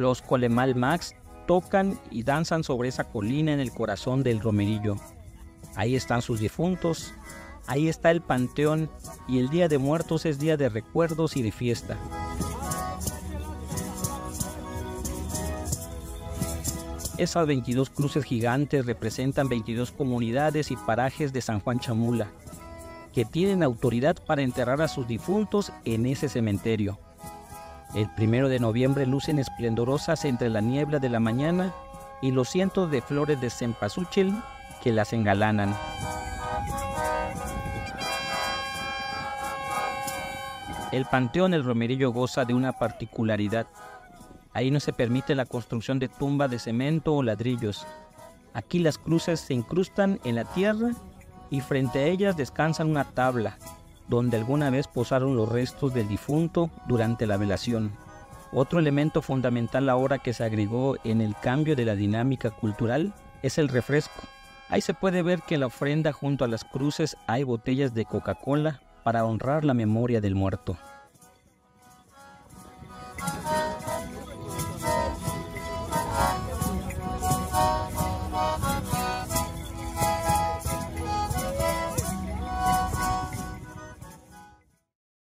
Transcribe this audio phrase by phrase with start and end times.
[0.00, 1.14] Los Colemal Max
[1.46, 4.96] tocan y danzan sobre esa colina en el corazón del romerillo.
[5.76, 7.12] Ahí están sus difuntos,
[7.66, 8.90] ahí está el panteón
[9.28, 11.98] y el Día de Muertos es día de recuerdos y de fiesta.
[17.18, 22.30] Esas 22 cruces gigantes representan 22 comunidades y parajes de San Juan Chamula,
[23.12, 26.98] que tienen autoridad para enterrar a sus difuntos en ese cementerio.
[27.94, 31.74] El primero de noviembre lucen esplendorosas entre la niebla de la mañana
[32.22, 34.32] y los cientos de flores de cempasúchil
[34.82, 35.74] que las engalanan.
[40.92, 43.66] El Panteón El Romerillo goza de una particularidad.
[44.52, 47.86] Ahí no se permite la construcción de tumbas de cemento o ladrillos.
[48.54, 50.90] Aquí las cruces se incrustan en la tierra
[51.50, 53.56] y frente a ellas descansan una tabla
[54.10, 57.92] donde alguna vez posaron los restos del difunto durante la velación.
[58.52, 63.56] Otro elemento fundamental ahora que se agregó en el cambio de la dinámica cultural es
[63.58, 64.22] el refresco.
[64.68, 68.04] Ahí se puede ver que en la ofrenda junto a las cruces hay botellas de
[68.04, 70.76] Coca-Cola para honrar la memoria del muerto.